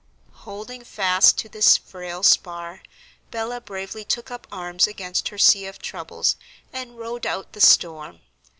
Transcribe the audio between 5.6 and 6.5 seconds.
of troubles,